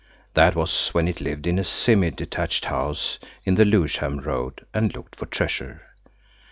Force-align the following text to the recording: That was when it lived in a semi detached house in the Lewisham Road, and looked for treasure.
That 0.33 0.55
was 0.55 0.89
when 0.95 1.07
it 1.07 1.21
lived 1.21 1.45
in 1.45 1.59
a 1.59 1.63
semi 1.63 2.09
detached 2.09 2.65
house 2.65 3.19
in 3.45 3.53
the 3.53 3.65
Lewisham 3.65 4.17
Road, 4.21 4.65
and 4.73 4.91
looked 4.95 5.15
for 5.15 5.27
treasure. 5.27 5.93